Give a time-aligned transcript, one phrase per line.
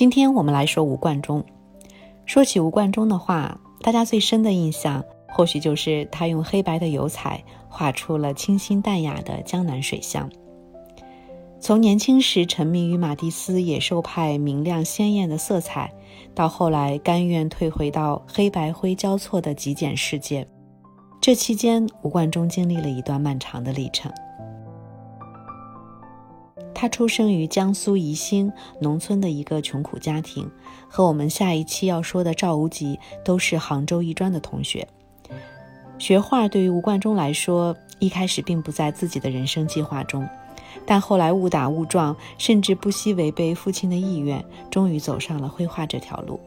[0.00, 1.44] 今天我们来说吴冠中。
[2.24, 10.30] 说起吴冠中的话，大家最深的印象或许就是他用黑白的油彩画出了清新淡雅的江南水乡。
[11.60, 15.92] 从年轻时沉迷于马蒂斯野兽派明亮鲜艳的色彩，
[16.34, 20.48] 到后来甘愿退回到黑白灰交错的极简世界，
[21.20, 24.10] 这期间吴冠中经历了一段漫长的历程。
[26.74, 30.50] 他出生于江苏宜兴农村的一个穷苦家庭，
[30.88, 34.86] 和我们下一期要说的赵无极都是杭州艺专的同学。
[35.98, 40.26] 学画对于吴冠中来说，一开始并不在自己的人生计划中。
[40.86, 46.40] 但后来误打误撞，甚至不惜违背父亲的意愿，终于走上了绘画这条路。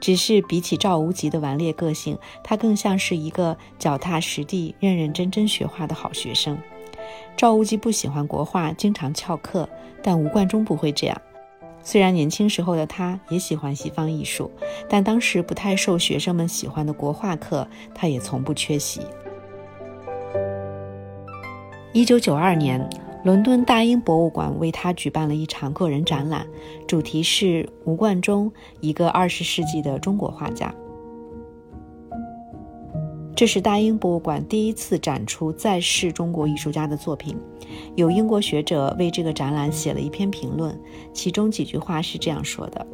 [0.00, 6.56] 只是比起赵无极的顽劣个性，他更像是一个脚踏实地、认认真真学画的好学生。
[7.36, 9.68] 赵无极不喜欢国画，经常翘课，
[10.02, 11.20] 但吴冠中不会这样。
[11.82, 14.48] 虽然年轻时候的他也喜欢西方艺术，
[14.88, 19.00] 但当时不太受学生们喜欢的国画课，他也从不缺席。
[21.92, 22.88] 一九九二年，
[23.24, 26.46] 伦敦大英博物馆为他举办了一场个人展览，
[26.86, 30.72] 主题是吴冠中，一个二十世纪的中国画家。
[33.42, 37.36] 这是大英博物馆第一次展出在世中国艺术家的作品。
[37.96, 40.80] 有英国学者为这个展览写了一篇评论，
[41.12, 42.86] 其中几句话是这样说的：“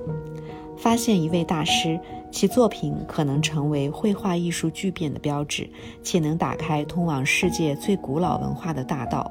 [0.74, 2.00] 发现一位大师。”
[2.32, 5.68] 其作品可能成为绘画艺术巨变的标志，
[6.02, 9.30] 且能打开通往世界最古老文化的大道。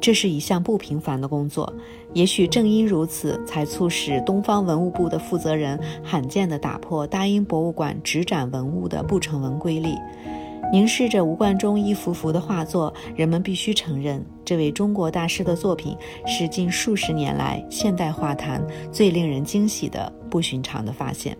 [0.00, 1.70] 这是一项不平凡的工作，
[2.14, 9.90] 也许正因如此，才促使东方文物部的负责人罕见地打破大英博物馆只展文物的不成文规律。
[10.72, 21.36] 凝视着吴冠中一幅幅的画作，人们必须承认，这位中国大师的作品是近数十年来现代画坛最令人惊喜的不寻常的发现。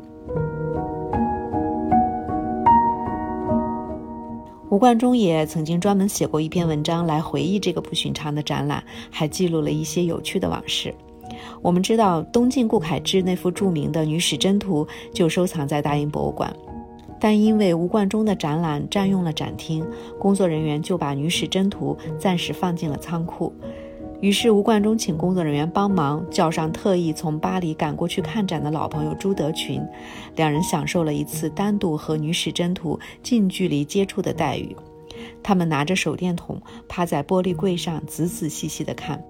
[4.71, 10.95] 吴冠中也曾经专门写过一篇文章来回忆这个不寻常的展览，还记录了一些有趣的往事。
[11.61, 16.55] 我们知道，东晋顾恺之那幅著名的《女史箴图》就收藏在大英博物馆，
[17.19, 19.85] 但因为吴冠中的展览占用了展厅，
[20.21, 23.53] 工作人员就把《女史箴图》暂时放进了仓库。
[24.21, 29.83] 于是吴冠中请工作人员帮忙叫上特意从巴黎赶过去看展的老朋友朱德群，
[30.37, 34.77] 两人享受了一次单独和女史箴图近距离接触的待遇。
[35.43, 39.23] 他们拿着手电筒趴在玻璃柜上仔仔细细地看，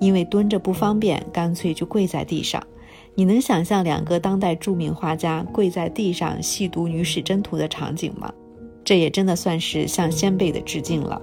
[0.00, 2.62] 因为蹲着不方便，干脆就跪在地上。
[3.14, 8.32] 你能想象两个当代著名画家跪在地上细读女史箴图的场景吗？
[8.84, 11.20] 这也真的算是向先辈的致敬了。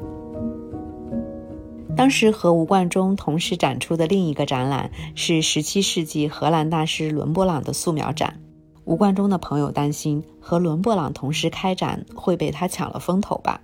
[1.99, 8.39] 当时和吴冠中同时展出的另一个展览是17世纪荷兰大师伦勃朗的素描展。
[8.85, 13.59] 吴冠中的朋友担心和伦勃朗同时开展会被他抢了风头吧，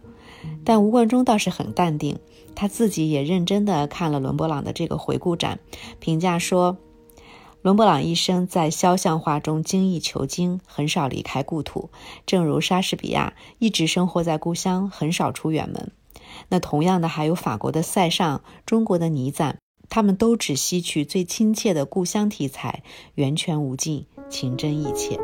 [0.65, 2.19] 但吴冠中倒是很淡定，
[2.55, 5.59] 他自己也认真地看了伦勃朗的这个回顾展，
[6.01, 6.75] 评价说
[7.63, 11.89] ：“伦勃朗一生在肖像画中精益求精，很少离开故土，
[12.25, 15.89] 正如莎士比亚一直生活在故乡，很少出远门。”
[16.49, 19.57] 那同样的还有法国的塞尚、中国的倪瓒，
[19.89, 22.83] 他们都只吸取最亲切的故乡题材，
[23.15, 25.19] 源泉无尽，情真意切。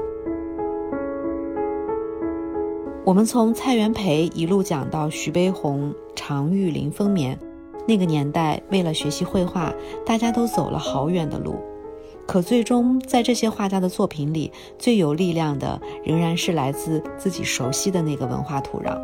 [3.04, 7.40] 我们从蔡元培一路讲到徐悲鸿、常玉、林风眠，
[7.88, 9.74] 那个年代为了学习绘画，
[10.06, 11.56] 大家都走了好远的路，
[12.28, 18.96] 可最终在这些画家的作品里，最有力量的仍然是来自自己熟悉的那个文化土壤。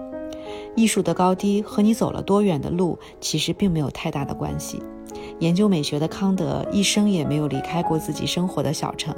[0.77, 4.79] 艺术的高低和你走了多远的路其实并没有太大的关系。
[5.39, 9.15] 研究美学的康德一生也没有离开过自己生活的小城，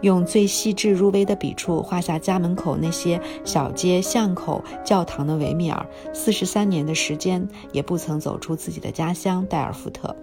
[0.00, 10.14] 用最细致入微的笔触画下家门口那些小街巷口、教堂的维米尔，四十三年的时间也不曾走出自己的家乡代尔夫特。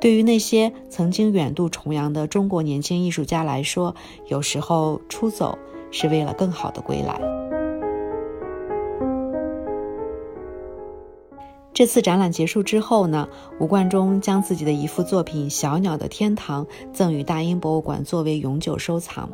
[0.00, 3.96] 对于那些曾经远渡重洋的中国年轻艺术家来说，
[4.28, 5.58] 有时候出走
[5.90, 7.39] 是为了更好的归来。
[11.72, 13.28] 这次展览结束之后呢，
[13.58, 19.30] 吴冠中将自己的一幅作品《小鸟的天堂》赠予大英博物馆作为永久收藏。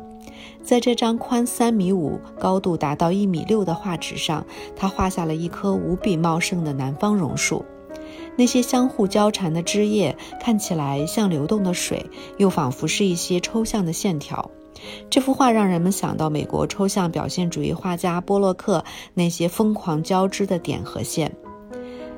[0.63, 4.45] 在这张宽三米五、高度达到一米六的画纸上，
[4.75, 7.65] 他画下了一棵无比茂盛的南方榕树。
[8.35, 12.05] 那些相互交缠的枝叶看起来像流动的水，
[12.37, 14.49] 又仿佛是一些抽象的线条。
[15.09, 18.85] 这幅画让人们想到美国抽象表现主义画家波洛克
[19.15, 21.35] 那些疯狂交织的点和线。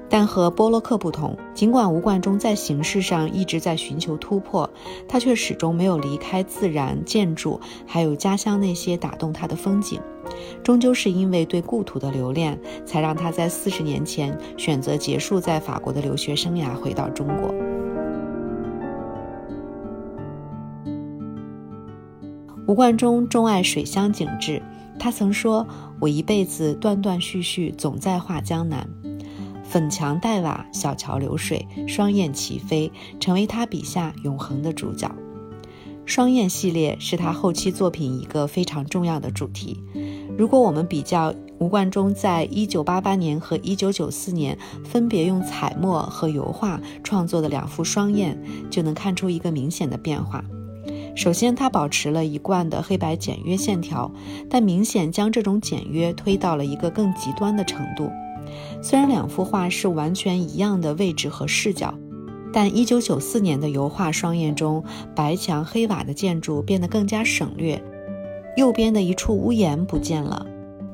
[0.09, 4.67] 但和波洛克不同，尽管吴冠中在形式上一直在寻求突破，
[5.07, 10.01] 他却始终没有离开自然、建筑，还有家乡那些打动他的风景。
[10.63, 17.53] 终究是因为对故土的留恋，才让他在四十年前选择结束在法国的留学生涯，回到中国。
[22.67, 24.61] 吴冠中钟爱水乡景致，
[24.99, 25.67] 他曾说
[25.99, 28.87] ：“我一辈子断断续续，总在画江南。”
[29.69, 35.09] 粉墙黛瓦，小桥流水，双燕齐飞，成为他笔下永恒的主角。
[36.07, 39.79] 双燕系列是他后期作品一个非常重要的主题。
[40.35, 50.43] 如果我们比较吴冠中在1988年和1994年分别用彩墨和油画创作的两幅双燕，就能看出一个明显的变化。
[51.15, 54.11] 首先，他保持了一贯的黑白简约线条，
[54.49, 58.09] 但明显将这种简约推到了一个更极端的程度。
[58.81, 61.93] 虽然两幅画是完全一样的位置和视角，
[62.51, 64.83] 但1994年的油画双燕中，
[65.15, 67.81] 白墙黑瓦的建筑变得更加省略，
[68.57, 70.45] 右边的一处屋檐不见了，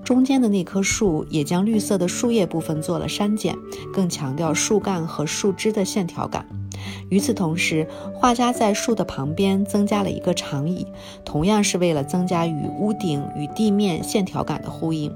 [0.03, 3.55] 中间的那棵树也将绿色的树叶部分做了删减，
[3.93, 6.45] 更强调树干和树枝的线条感。
[7.09, 10.85] 与此同时，画家在树的旁边增加了一个长椅，
[11.23, 15.11] 同样是为了增加与屋顶与地面线条感的呼应。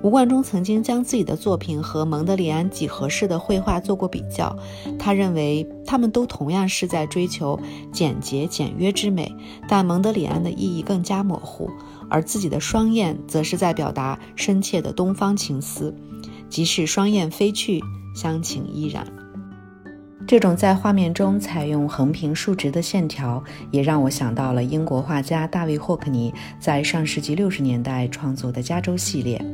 [0.00, 4.56] 吴冠中曾经将自己的作品和蒙德里安几何式的绘画做过比较，
[4.96, 7.58] 他认为他们都同样是在追求
[7.92, 9.34] 简洁简约之美，
[9.68, 11.68] 但蒙德里安的意义更加模糊，
[12.08, 15.92] 而自己的双燕则是在表达深切的东方情思，
[16.48, 17.82] 即使双燕飞去，
[18.14, 19.04] 乡情依然。
[20.28, 23.42] 这种在画面中采用横平竖直的线条，
[23.72, 29.44] 也让我想到了英国画家大卫霍克尼在上世纪六十年代创作的加州系列。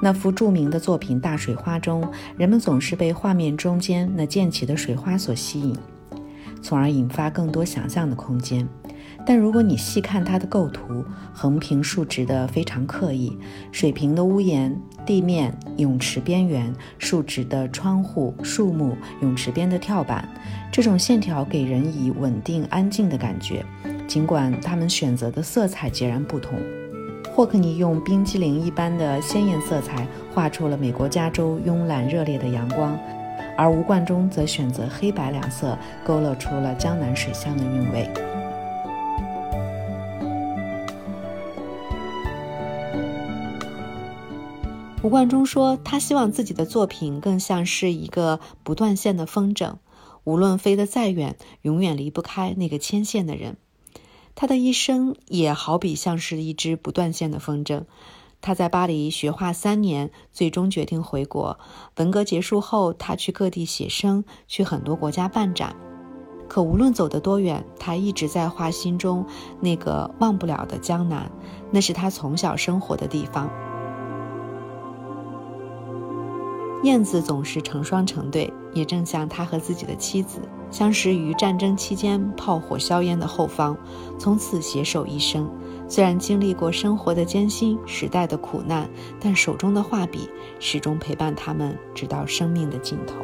[0.00, 5.76] 那幅著名的作品《大水花》中，人们总是被画面中间那溅起的水花所吸引，
[6.62, 8.66] 从而引发更多想象的空间。
[9.26, 11.04] 但如果你细看它的构图，
[11.34, 13.36] 横平竖直的非常刻意，
[13.70, 14.74] 水平的屋檐、
[15.04, 20.26] 地面、泳池边缘、竖直的窗户、树木、泳池边的跳板，
[20.72, 23.64] 这种线条给人以稳定安静的感觉。
[24.06, 26.58] 尽管他们选择的色彩截然不同。
[27.38, 30.04] 霍克尼用冰激凌一般的鲜艳色彩
[30.34, 32.98] 画出了美国加州慵懒热烈的阳光，
[33.56, 38.10] 而吴冠中则选择黑白两色，勾勒出了江南水乡的韵味。
[45.04, 49.74] 吴冠中说：“他希望自己的作品更像是一个不断线的风筝，
[50.24, 53.58] 无论飞得再远，永远离不开那个牵线的人。”
[54.40, 57.82] 他的一生也好比像是一只不断线的风筝。
[58.40, 61.58] 他在巴黎学画三年，最终决定回国。
[61.96, 65.74] 文革结束后，他去各地写生，去很多国家办展。
[66.48, 69.26] 可无论走得多远，他一直在画心中
[69.58, 71.28] 那个忘不了的江南，
[71.72, 73.50] 那是他从小生活的地方。
[76.84, 80.38] 燕子总是成双成对，也正像他和自己的妻子
[80.70, 83.76] 相识于战争期间炮火硝烟的后方，
[84.18, 85.50] 从此携手一生。
[85.88, 88.88] 虽然经历过生活的艰辛、时代的苦难，
[89.18, 90.28] 但手中的画笔
[90.60, 93.14] 始终陪伴他们，直到生命的尽头。